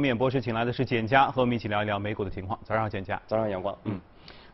[0.00, 2.58] 面博士请来的是简佳，和我们一起聊一聊美股的情况。
[2.64, 3.20] 早上好，简佳。
[3.26, 3.76] 早上阳光。
[3.84, 4.00] 嗯，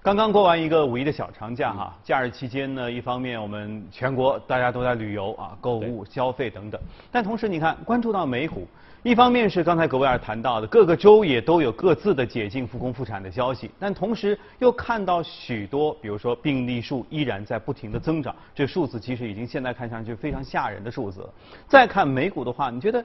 [0.03, 6.81] 刚刚过完一个五一的小长假哈，假日期间呢，一方面我们全国大家都在旅游啊、购物、消费等等，
[7.11, 8.67] 但同时你看，关注到美股。
[9.07, 21.25] 一方面是刚才格威尔谈到的，各个州也都有各自的解禁复工复产的消息，但同时又看到许多，比如说病例数依然在不停的增长，这数字其实已经现在看上去非常吓人的数字。
[21.69, 23.05] 再看美股的话，你觉得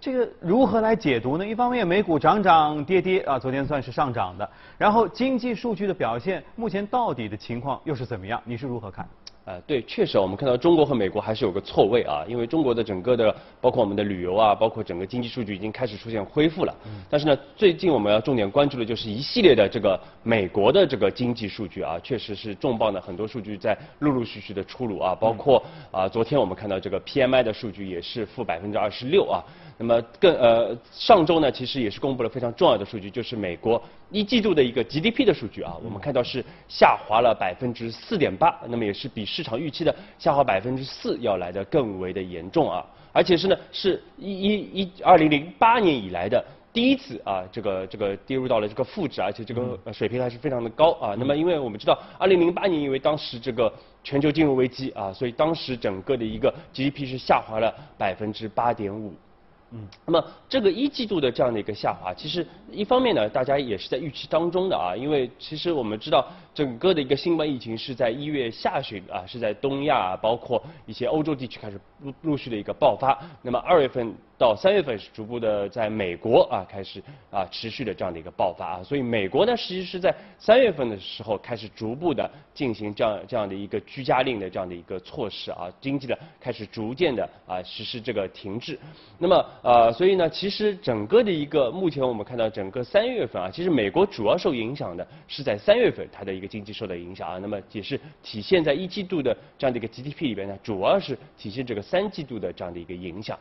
[0.00, 1.46] 这个如何来解读呢？
[1.46, 8.40] 一方面美股涨涨跌跌啊，昨天算是上涨的，然后经济数据的表现，目前到底的情况又是怎么样？
[8.46, 9.06] 你是如何看？
[9.44, 16.72] 呃，对，确实，我们看到中国和美国还是有个错位啊，因为中国的整个的，包括我们的旅游啊，包括整个经济数据已经开始出现恢复了。
[16.84, 17.02] 嗯。
[17.10, 29.42] 但是呢，最近我们要重点关注的就是一系列的这个美国的这个经济数据啊，确实是重磅的，很多数据在陆陆续续的出炉啊，包括啊，昨天我们看到这个 PMI 的数据也是负百分之二十六啊。
[29.76, 51.14] 那么更呃，上周呢，其实也是公布了非常重要的数据，就是美国一季度的一个 GDP 的数据啊，我们看到是下滑了百分之四点八，那么也是比市场预期的下滑百分之四要来的更为的严重啊，而且是呢，是一一一二零零八年以来的第一次啊，这个这个跌入到了这个负值，而且这个水平还是非常的高啊。
[51.18, 53.72] 那么因为我们知道，二零零八年因为当时这个
[54.04, 59.14] 全球金融危机啊，所以当时整个的一个 GDP 是下滑了百分之八点五。
[59.72, 74.14] 嗯，那么这个一季度的这样的一个下滑，其实一方面呢，大家也是在预期当中的啊，因为其实我们知道整个的一个新冠疫情是在一月下旬啊，是在东亚包括一些欧洲地区开始陆陆续的一个爆发，那么二月份。
[74.42, 88.76] 到三月份是逐步的在美国啊开始啊持续的这样的一个爆发啊，所以美国呢实际是在三月份的时候开始逐步的进行这样这样的一个居家令的这样的一个措施啊，经济的开始逐渐的啊实施这个停滞。
[89.16, 103.38] 那么呃所以呢其实整个的一个目前我们看到整个三月份啊，其实美国主要受影响的是在三月份它的一个经济受到影响啊，那么也是体现在一季度的这样的一个 GDP 里边呢，主要是体现这个三季度的这样的一个影响。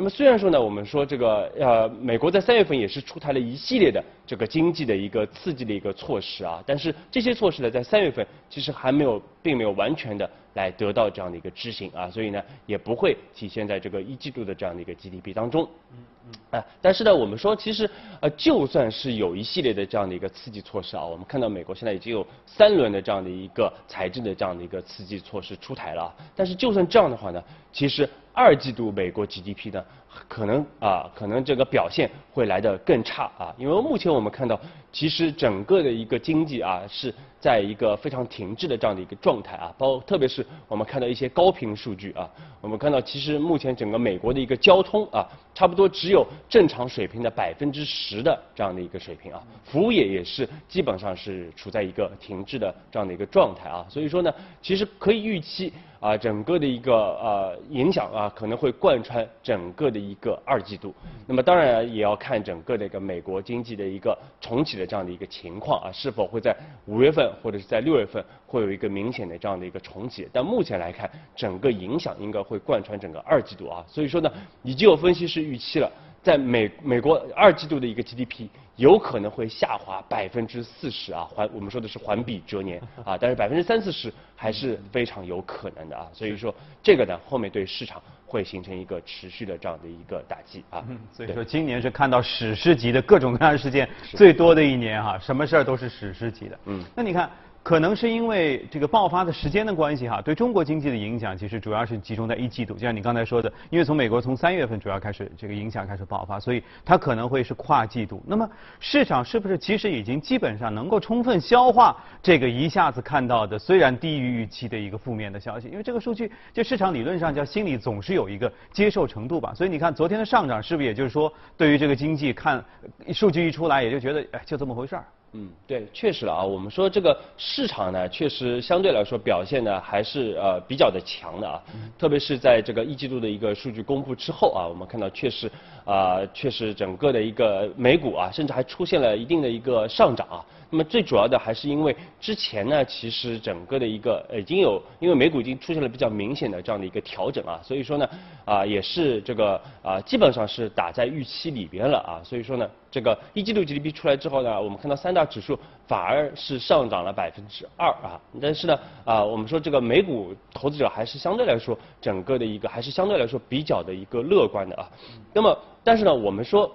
[0.00, 15.68] 那么虽然说呢，我们说这个呃，美国在三月份也是出台了一系列的这个经济的一个刺激的一个措施啊，但是这些措施呢，在三月份其实还没有，并没有完全的来得到这样的一个执行啊，所以呢，也不会体现在这个一季度的这样的一个 GDP 当中。
[15.92, 15.96] 嗯
[16.26, 17.88] 嗯啊，但是呢，我们说其实
[18.20, 27.42] 呃，就算是有一系列的这样的一个刺激措施啊，我们看到美国现在已经有三轮的这样的一个财政的这样的一个刺激措施出台了，但是就算这样的话呢，
[27.72, 29.82] 其实二季度美国 GDP 呢，
[30.28, 34.58] 可能啊，可能这个表现会来得更差啊，因为目前我们看到，
[34.92, 37.14] 其实整个的一个经济啊是。
[37.40, 42.28] 在一个非常停滞的这样的一个状态啊，包特别是我们看到一些高频数据啊，
[42.60, 45.24] 我们看到其实目前整个美国的一个交通啊，
[45.54, 60.94] 差不多只有正常水平的百分之十的这样的一个水平啊，服务业也是基本上是处在一个停滞的这样的一个状态啊，所以说呢，其实可以预期啊，整个的一个呃影响啊，可能会贯穿整个的一个二季度。
[61.26, 66.56] 那么当然也要看整个的一个美国经济的一个重启的这样的一个情况啊，是否会在
[66.86, 67.28] 五月份。
[67.42, 74.32] 或者是在六月份会有一个明显的这样的一个重启，但目前来看，整个影响应该会贯穿整个二季度啊，所以说呢，
[74.62, 75.90] 已经有分析师预期了，
[76.28, 88.02] 在美美国二季度的一个 GDP 有可能会下滑百分之四十啊，环我们说的是环比折年啊， 但是百分之三四十还是非常有可能的啊，所以说这个呢，后面对市场。
[88.30, 96.58] 会形成一个持续的这样的一个打击啊，所以说今年是看到史诗级的各种各样的事件最多的一年哈，什么事儿都是史诗级的。
[96.66, 97.30] 嗯，那你看。
[97.68, 108.22] 可能是因为这个爆发的时间的关系哈，对中国经济的影响其实主要是集中在一季度，就像你刚才说的，因为从美国从三月份主要开始这个影响开始爆发，所以它可能会是跨季度。
[108.26, 115.68] 那么市场是不是其实已经基本上能够充分消化这个一下子看到的虽然低于预期的一个负面的消息？
[115.68, 119.52] 因为这个数据就市场理论上叫心里总是有一个接受程度吧。
[119.54, 122.64] 所以你看昨天的上涨是不是也就是说对于这个经济看
[123.12, 125.04] 数据一出来也就觉得哎就这么回事儿？
[125.32, 126.42] 嗯，对，确实了啊。
[126.42, 131.62] 我们说这个市场呢，确实相对来说表现呢还是呃比较的强的啊。
[131.98, 135.50] 特别是在这个一季度的一个数据公布之后啊，我们看到确实
[135.84, 140.44] 啊，确实整个的一个美股啊，甚至还出现了一定的一个上涨啊。
[140.70, 148.08] 那么最主要的还是因为之前呢，其实整个的一个已经有，因为美股已经出现了比较明显的这样的一个调整啊，所以说呢，
[148.44, 164.86] 啊也是这个啊基本上是打在预期里边了啊，所以说呢，这个一季度 GDP 出来之后呢，我们看到三大指数反而是上涨了百分之二啊，但是呢啊我们说这个美股投资者还是相对来说整个的一个还是相对来说比较的一个乐观的啊，
[165.32, 166.70] 那么但是呢我们说。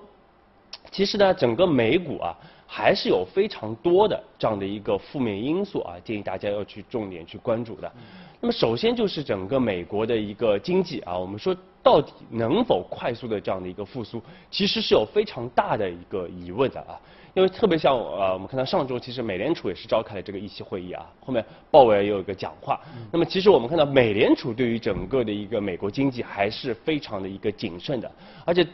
[0.92, 2.38] 其实呢，整个美股啊，
[2.76, 7.92] 还是有非常多的这样的一个负面因素啊，建议大家要去重点去关注的。
[8.44, 17.00] 那么首先就是整个美国的一个经济啊，我们说到底能否快速的这样的一个复苏，其实是有非常大的一个疑问的啊。
[17.36, 22.78] 因为特别像呃，我们看到上周其实美联储也是召开了这个议息会议啊，后面鲍威尔也有一个讲话。
[23.14, 28.12] 那么其实我们看到美联储对于整个的一个美国经济还是非常的一个谨慎的，
[28.46, 28.68] 而且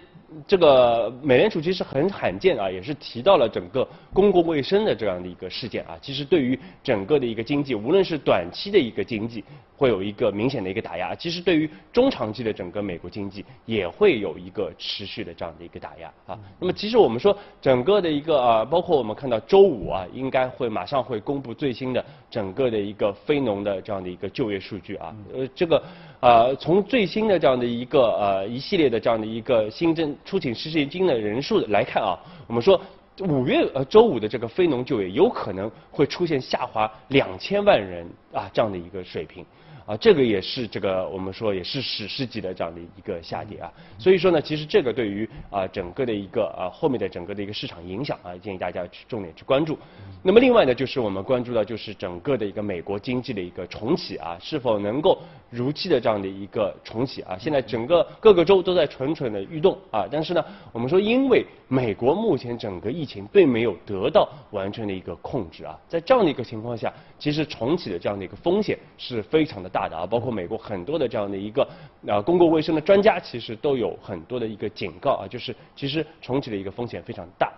[0.46, 5.98] 这个美联储其实很罕见啊，也是提到了整个公共卫生的这样的一个事件啊。
[6.02, 9.42] 其实对于整个的一个经济，无论是短期的一个经济。
[9.76, 16.38] 会有一个明显的一个打压，其实对于中长期的整个美国经济也会有一个持续的这样的一个打压啊。
[16.60, 25.16] 那么其实我们说整个的一个啊，包括我们看到周五啊，应该会马上会公布最新的整个的一个非农的这样的一个就业数据啊。
[25.34, 25.82] 呃，这个
[26.20, 32.80] 啊，从最新的这样的一个呃一系列的这样的一个新增出勤失业金的人数来看啊，我们说
[33.26, 39.46] 五月呃周五的这个非农就业有可能会出现下滑两千万人啊这样的一个水平。
[39.90, 49.76] 啊，这个也是这个我们说也是史诗级的这样的一个下跌啊，所以说呢，其实这个对于啊整个的一个啊后面的整个的一个市场影响啊，建议大家去重点去关注。
[50.22, 55.18] 那么另外呢，就是我们关注到就是整个的一个美国经济的一个重启啊，是否能够
[55.50, 57.36] 如期的这样的一个重启啊？
[57.40, 69.79] 现在整个各个州都在蠢蠢的欲动啊，但是呢，我们说因为美国目前整个疫情并没有得到完全的一个控制啊，在这样的一个情况下，其实重启的这样的一个风险是非常的大。
[69.80, 71.66] 大的啊，包括美国很多的这样的一个
[72.06, 77.50] 啊公共卫生的专家，其实都有很多的一个警告啊，就是其实重启的一个风险非常大。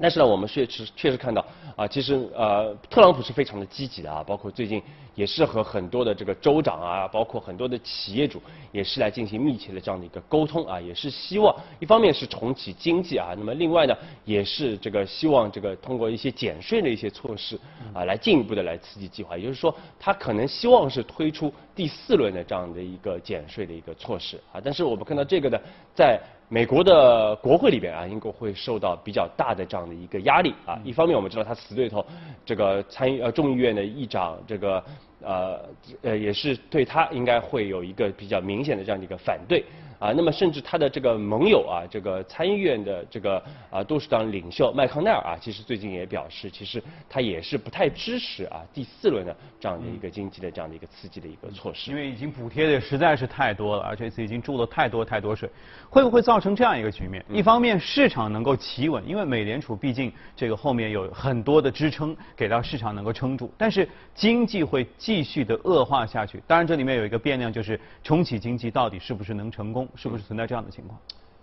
[0.00, 1.44] 但是呢，我们确实确实看到
[1.76, 4.82] 啊，其实呃，特朗普是非常的积极的啊，包括最近
[5.14, 8.40] 也是和很多的这个州长啊，包括很多的企业主
[8.72, 17.58] 也是来进行密切的这样的一个沟通啊，也是希望一方面是重启经济啊，那么另外呢，也是这个希望这个通过一些减税的一些措施
[17.92, 25.58] 啊，来进一步的来刺激计划，也就是说，他可能希望是推出第四轮的这样的一个减税的一个措施啊，但是我们看到这个呢，
[25.94, 26.20] 在。
[26.52, 30.76] 美国的国会里边啊，应该会受到比较大的这样的一个压力啊。
[30.82, 32.04] 一方面，我们知道他死对头，
[32.44, 34.82] 这个参议呃众议院的议长这个
[35.22, 35.60] 呃
[36.02, 39.64] 呃也是对他应该会有一个比较明显的这样的一个反对。
[40.00, 43.36] 啊，那么甚至他的这个盟友啊，这个参议院的这个
[43.70, 51.90] 啊多数党领袖麦康奈尔啊，其实最近也表示，其实他也是不太支持啊第四轮的这样的一个经济的这样的一个刺激的一个措施。
[51.90, 55.46] 因为已经补贴的实在是太多了，而且次已经注了太多太多水，
[55.90, 57.22] 会不会造成这样一个局面？
[57.28, 66.40] 一方面市场能够企稳，因为美联储毕竟这个后面有很多的支撑，给到市场能够撑住，但是经济会继续的恶化下去。
[66.46, 69.88] 当然这里面有一个变量，就是重启经济到底是不是能成功？
[69.96, 70.96] 是不是存在这样的情况？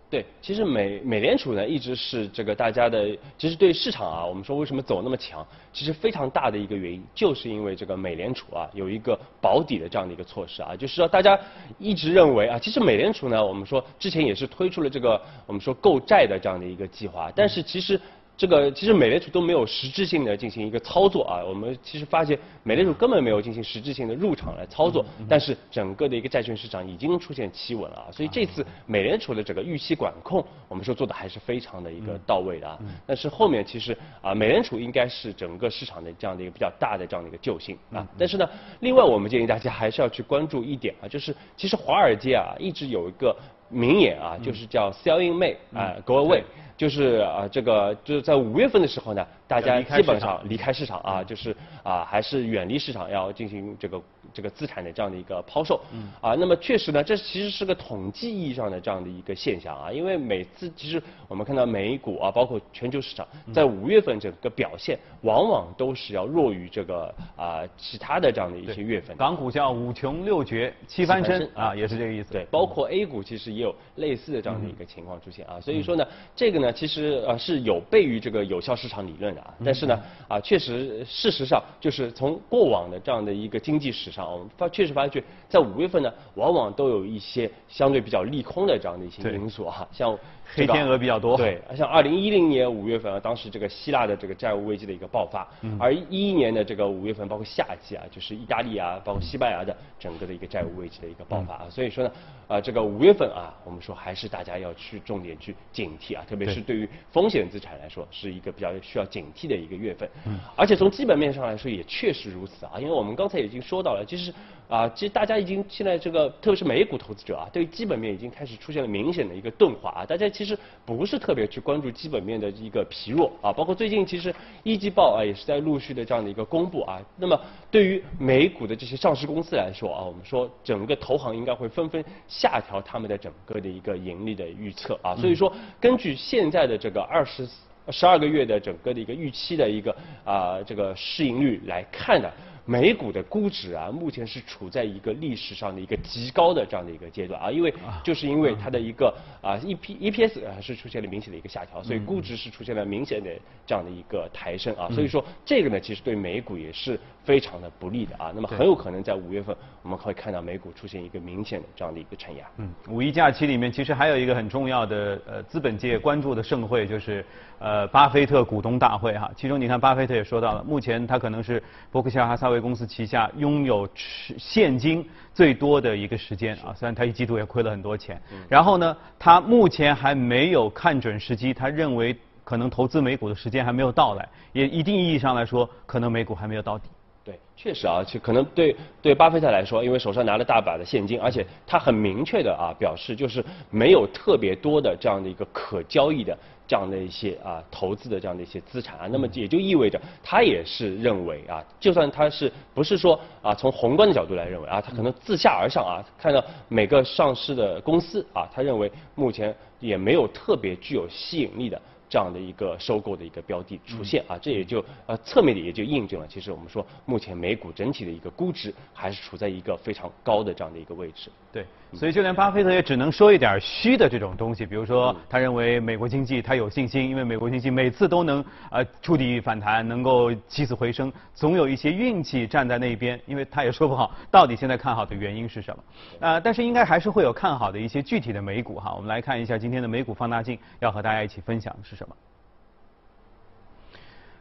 [0.09, 3.05] 对，其实美美联储呢一直是这个大家的，
[3.37, 11.37] 其实对市场啊，我们说为什么走那么强，其实非常大的一个原因，就是因为这个美联储啊有一个保底的这样的一个措施啊，就是说大家
[11.77, 17.99] 一直认为啊，其实美联储呢，我们说之前也是推出了这个我们说购债的这样的一个计划，但是其实。
[18.37, 32.77] 这个其实美联储都没有实质性的进行一个操作啊，我们其实发现美联储根本没有进行实质性的入场来操作，但是整个的一个债券市场已经出现企稳了啊，所以这次美联储的整个预期管控，我们说做的还是非常的一个到位的啊。
[33.07, 38.07] 但是后面其实啊，美联储应该是整个市场的这样的一个比较大的这样的一个救星啊。
[38.19, 38.47] 但是呢，
[38.81, 43.35] 另外我们建议大家还是要去关注一点啊，就是其实华尔街啊一直有一个
[43.69, 46.41] 名言啊，就是叫 “sell in May” 啊，go away。
[46.77, 54.01] 就是啊，这个就是在五月份的时候呢，大家基本上离开市场啊，就是啊，还是远离市场，要进行这个
[54.33, 55.79] 这个资产的这样的一个抛售。
[55.93, 56.11] 嗯。
[56.21, 69.15] 啊，那么确实呢，这其实是个统计意义上的这样的一个现象啊，因为每次其实我们看到美股啊，包括全球市场，在五月份整个表现，往往都是要弱于这个啊其他的这样的一些月份。
[69.17, 72.33] 港股叫五穷六绝七翻身啊，也是这个意思。
[72.33, 76.67] 对，包括 A 股其实也有类似的这样的一个情况出现啊，所以说呢，这个呢。
[76.77, 90.17] 其实呃是有悖于这个有效市场理论的啊，但是呢啊确实事实上就是从过往的这样的一个经济史上，我们发确实发觉，在五月份呢，往往都有一些相对比较利空的这样的一些因素啊，像。
[90.55, 102.11] 黑天鹅比较多，对，像二零一零年五月份啊，当时这个希腊的这个债务危机的一个爆发，而一一年的这个五月份，包括夏季啊，就是意大利啊，包括西班牙的整个的一个债务危机的一个爆发啊，所以说呢，
[102.47, 110.09] 啊，这个五月份啊，我们说还是大家要去重点去警惕啊，特别是对于风险资产来说，是一个比较需要警惕的一个月份，
[110.55, 114.33] 而且从基本面上来说也确实如此啊，因为我们刚才已经说到了，其实。
[114.67, 120.05] 啊，其实大家已经现在这个，特别是美股投资者啊，对于基本面已经开始出现了明显的一个钝化啊。
[120.05, 123.51] 大家其实不是特别去关注基本面的一个疲弱啊。
[123.51, 127.01] 包括最近其实一季报啊也是在陆续的这样的一个公布啊。
[127.17, 127.39] 那么
[127.71, 135.15] 对于美股的这些上市公司来说啊，我们说整个投行应该会纷纷下调他们的整个的一个盈利的预测啊。
[135.15, 135.51] 所以说
[135.81, 137.49] 根据现在的这个二十
[137.89, 142.29] 十二个月的整个的一个预期的一个啊这个市盈率来看呢。
[142.67, 153.29] 美股的估值啊，目前是处在一个历史上的一个极高的这样的一个阶段啊，因为就是因为它的一个啊 E P E P S 啊是出现了明显的一个下调，所以估值是出现了明显的
[153.65, 162.45] 这样的一个抬升啊，所以说这个呢其实对美股也是非常的不利的啊，那么很有可能在五月份我们会看到美股出现一个明显的这样的一个承压。
[162.57, 167.23] 嗯，五一假期里面其实还有一个很重要的呃资本界关注的盛会就是
[167.59, 172.56] 呃巴菲特股东大会哈，其中你看巴菲特也说到了，目前他可能是伯克希尔哈撒韦。
[172.59, 178.21] 公司旗下拥有持现金最多的一个时间啊，虽然他一季度也亏了很多钱。
[178.49, 186.89] 然后呢，他目前还没有看准时机，他认为可能投资美股的时间还没有到来，也一定意义上来说，可能美股还没有到底。
[187.23, 196.37] 对，确实啊，就可能对对巴菲特来说，因为手上拿了大把的现金，而且他很明确的啊表示，就是没有特别多的这样的一个可交易的。
[196.67, 211.81] 这样的一些啊投资的这样的一些资产啊，那么也就意味着他也是认为啊，就算他是不是说啊从宏观的角度来认为啊，他可能自下而上啊，看到每个上市的公司啊，他认为目前也没有特别具有吸引力的。
[212.09, 221.29] 这样的一个收购的一个标的出现啊，这也就呃侧面的也就印证了，其实我们说目前美股整体的一个估值还是处在一个非常高的这样的一个位置。
[221.51, 235.83] 对，所以就连巴菲特也只能说一点虚的这种东西，比如说他认为美国经济他有信心，因为美国经济每次都能呃触底反弹，能够起死回生，总有一些运气站在那边，因为他也说不好到底现在看好的原因是什么。
[236.19, 241.96] 呃，但是应该还是会有看好的一些具体的美股哈，我们来看一下今天的美股放大镜，要和大家一起分享是。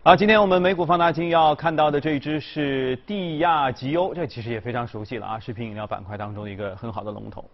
[0.07, 0.13] 什么？
[0.13, 7.45] 好，今天我们美股放大镜要看到的这一只是蒂亚吉欧，这其实也非常熟悉了啊，食品饮料板块当中的一个很好的龙头。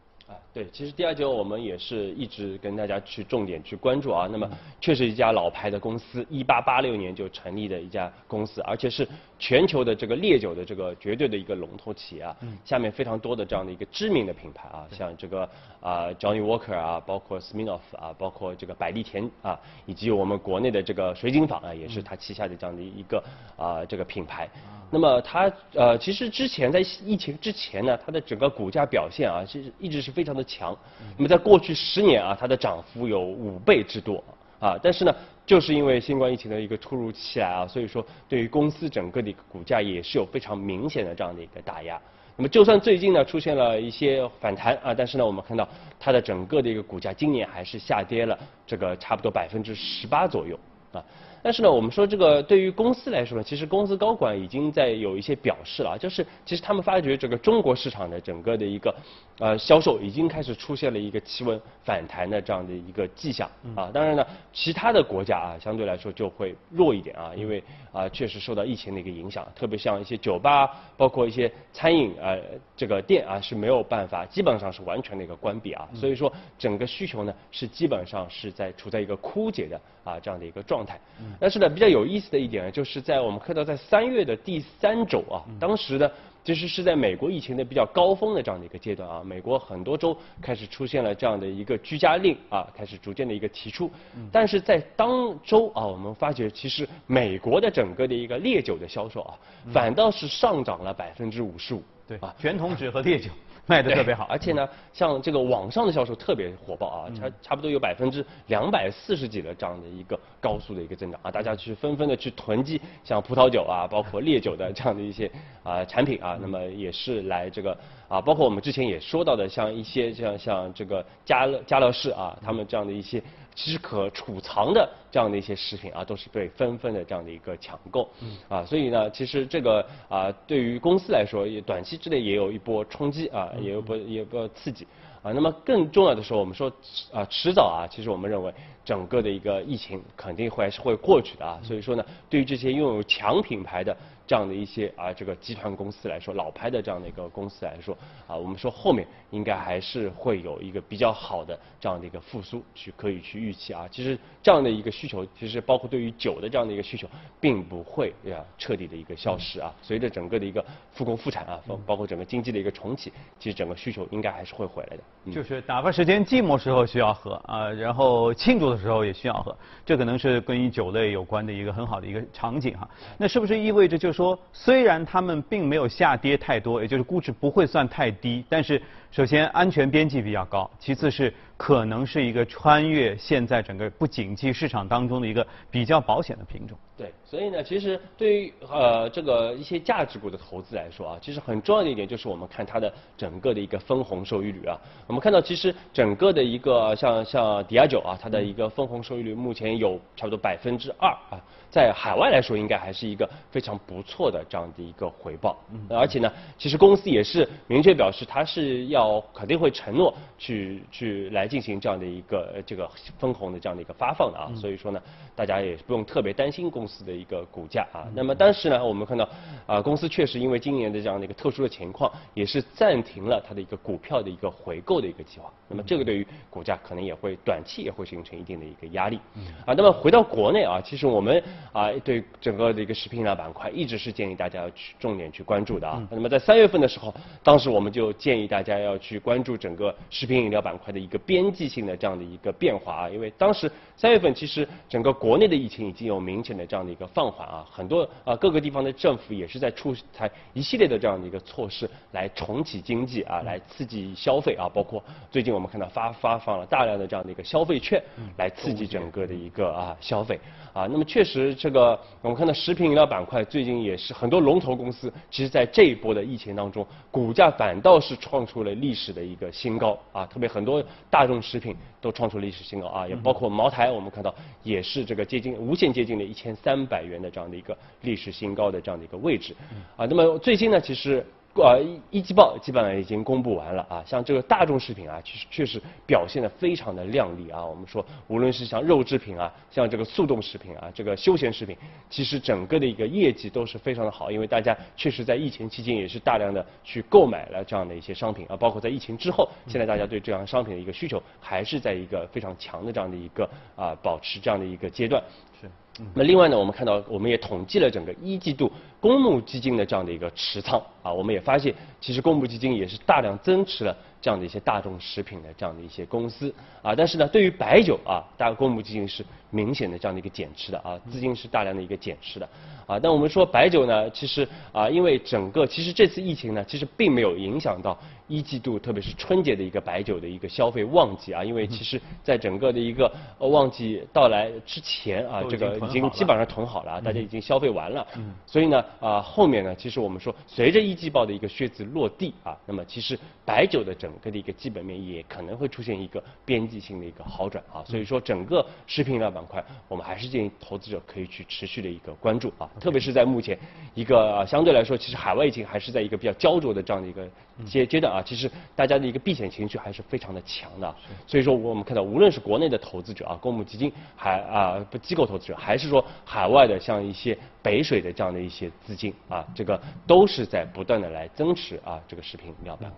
[0.54, 4.28] 对，其实第二酒我们也是一直跟大家去重点去关注啊。
[4.30, 4.46] 那么，
[4.82, 12.36] 确实一家老牌的公司，一八八六年就成立的一家公司，而且是全球的这个烈酒的这个绝对的一个龙头企业啊。
[12.66, 15.48] 下面非常多的这样的一个知名的品牌啊，像这个
[15.80, 23.24] 啊 Johnny Walker 啊，包括 Smirnoff 啊，包括这个百利甜啊，以及我们国内的这个水井坊啊，也是它旗下的这样的一个
[23.56, 24.46] 啊这个品牌。
[24.94, 30.76] 那么它呃，其实之前在疫情之前呢，它的整个股价表现啊，其实一直是非常的强。
[31.16, 34.22] 那么在过去十年啊，它的涨幅有五倍之多
[34.58, 34.78] 啊。
[34.82, 42.00] 但是呢，就是因为新冠疫情的一个突如其来啊，所以说对于公司整个的一个股价也是有非常明显的这样的一个打压。
[42.36, 45.68] 那么就算最近呢出现了一些反弹啊，但是呢我们看到
[46.00, 50.58] 它的整个的一个股价今年还是下跌了这个差不多百分之十八左右
[50.92, 51.04] 啊。
[51.42, 58.94] 但是呢，我们说这个对于公司来说呢，其实公司高管已经在有一些表示了，就是其实他们发觉这个中国市场的整个的一个
[59.38, 63.90] 呃销售已经开始出现了一个企稳反弹的这样的一个迹象啊。
[63.92, 67.60] 当然呢，其他的国家啊相对来说就会弱一点啊，因为
[67.92, 72.36] 啊确实受到疫情的一个影响，特别像一些酒吧，包括一些餐饮啊
[72.76, 75.88] 这个店啊是没有办法，基本上是完全的一个关闭啊。
[75.92, 81.00] 所以说整个需求呢是基本上是在处在一个枯竭的啊这样的一个状态。
[81.40, 86.10] 但是呢，比较有意思的一点呢，就是在我们看到在三月的第三周啊，当时呢，
[86.44, 93.90] 其实是在美国疫情的比较高峰的这样的一个阶段啊，美国很多州开始出现了这样的一个居家令啊，开始逐渐的一个提出。
[94.30, 99.34] 但是在当周啊，我们发觉其实美国的整个的一个烈酒的销售啊，
[99.72, 101.82] 反倒是上涨了百分之五十五。
[102.08, 103.30] 对啊，全桶纸和烈酒。
[103.66, 115.30] 卖的特别好，而且呢，像这个网上的销售特别火爆啊，差差不多有百分之两百四十几的这样的一个高速的一个增长啊，大家去纷纷的去囤积像葡萄酒啊，包括烈酒的这样的一些
[115.62, 117.76] 啊产品啊，那么也是来这个
[118.08, 123.22] 啊，包括我们之前也说到的像一些像像这个家乐家乐士啊，他们这样的一些。
[123.54, 128.08] 其实可储藏的这样的一些食品啊，都是被纷纷的这样的一个抢购，
[128.48, 134.86] 啊，所以呢，其实这个啊，对于公司来说，也短期之内也有一波冲击啊，也有波也波刺激
[135.22, 135.32] 啊。
[135.32, 136.72] 那么更重要的时候，我们说
[137.12, 138.52] 啊，迟早啊，其实我们认为
[138.84, 141.60] 整个的一个疫情肯定会还是会过去的啊。
[141.62, 143.96] 所以说呢，对于这些拥有强品牌的。
[144.32, 147.94] 这样的一些啊这个集团公司来说，老牌的这样的一个公司来说，
[148.26, 153.86] 啊我们说后面应该还是会有一个比较好的这样的一个复苏去可以去预期啊。
[153.90, 157.06] 其实这样的一个需求，其实包括对于酒的这样的一个需求，
[157.42, 159.70] 并不会啊彻底的一个消失啊。
[159.82, 165.02] 随着整个的一个复工复产啊，包包括整个经济的一个重启，其实整个需求应该还是会回来的。
[165.30, 172.88] 就是打发时间，寂寞时候需要喝啊，然后庆祝的时候也需要喝，这可能是跟于酒类有关的一个很好的一个场景哈。
[173.18, 186.76] 那是不是意味着就是说，说虽然他们并没有下跌太多，也就是估值不会算太低，但是首先安全边际比较高，其次是可能是一个穿越现在整个不景气市场当中的一个比较保险的品种。
[186.98, 194.76] 对，所以呢，其实对于呃这个一些价值股的投资来说啊，其实很重要的一点就是我们看它的整个的一个分红收益率啊。
[195.06, 201.40] 我们看到其实整个的一个像像迪亚九啊，它的一个分红收益率目前有差不多百分之二啊。
[201.70, 205.58] 在海外来说，应该还是一个非常不错的这样的一个回报。
[205.70, 214.50] 嗯而且呢，其实公司也是明确表示，它是要肯定会承诺去去来进行这样的一个这个分红的这样的一个发放的啊。
[214.56, 214.98] 所以说呢，
[215.36, 218.08] 大家也不用特别担心公司的一个股价啊。
[218.14, 219.28] 那么当时呢，我们看到
[219.66, 225.52] 啊，公司确实因为今年的这样的一个特殊的情况，也是暂停了它的一个股票的一个回购的一个计划。
[225.68, 229.20] 那么这个对于股价可能也会短期也会形成一定的一个压力。
[229.66, 231.42] 啊，那么回到国内啊，其实我们。
[231.72, 236.06] 啊，对整个的一个食品饮料板块，一直是建议大家要去重点去关注的啊。
[236.10, 243.08] 那么在三月份的时候，当时我们就建议大家要去关注整个食品饮料板块的一个边际性的这样的一个变化啊。
[243.08, 254.68] 因为当时三月份其实整个国内的疫情已经有明显的这样的一个放缓啊，很多啊各个地方的政府也是在出台一系列的这样的一个措施来重启经济啊，来刺激消费啊。
[254.68, 258.02] 包括最近我们看到发发放了大量的这样的一个消费券，
[258.36, 260.38] 来刺激整个的一个啊消费
[260.72, 260.86] 啊。
[260.90, 261.54] 那么确实。
[261.62, 270.26] 这个我们看到食品饮料板块最近也是很多龙头公司，其实在这一波的疫情当中，股价反倒是创出了历史的一个新高啊！
[270.26, 279.54] 特别很多大众食品都创出历史新高啊，也包括茅台，我们看到也是这个接近无限接近了一千三百元的这样的一个历史新高的这样的一个位置
[279.96, 280.04] 啊。
[280.06, 281.24] 那么最近呢，其实。
[281.54, 281.78] 呃，
[282.10, 287.62] 一季报基本上已经公布完了啊，像这个大众食品啊，其实确实表现的非常的亮丽啊。
[287.62, 291.76] 我们说，无论是像肉制品啊，像这个速冻食品啊，这个休闲食品，
[292.08, 305.22] 其实整个的一个业绩都是非常的好，因为大家确实在疫情期间也是大量的去购买了这样的一些商品啊，包括在疫情之后，现在大家对这样商品的一个需求还是在一个非常强的这样的一个啊保持这样的一个阶段。
[305.62, 306.02] 是。
[306.14, 308.70] 那另外呢，我们看到，我们也统计了整个一季度
[309.00, 322.48] 公募基金的这样的一个持仓啊，我们也发现，其实公募基金也是大量增持了这样的一些大众食品的这样的一些公司啊，但是呢，对于白酒啊，大公募基金是明显的这样的一个减持的啊，资金是大量的一个减持的
[322.86, 322.98] 啊。
[323.02, 335.72] 那我们说白酒呢，其实啊，因为整个其实这次疫情呢，其实并没有影响到一季度，特别是春节的一个白酒的一个消费旺季啊，因为其实在整个的一个旺季到来之前啊，这个。
[335.82, 338.06] 已经基本上囤好了，大家已经消费完了，
[338.46, 353.58] 所以呢，啊后面呢，其实我们说，随着一季报的一个靴子落地啊，那么其实白酒的整个的一个基本面也可能会出现一个边际性的一个好转啊，所以说整个食品饮料板块，我们还是建议投资者可以去持续的一个关注啊，特别是在目前
[353.94, 357.28] 一个相对来说，其实海外疫情还是在一个比较焦灼的这样的一个
[357.66, 360.94] 阶阶段啊，其实大家的一个避险情绪还是非常的强的，
[361.26, 372.90] 所以说我们看到无论是国内的投资者啊，公募基金还啊不机构投资者还还是说海外的像一些北水的这样的一些资金啊，这个都是在不断的来增持啊这个食品饮料板块。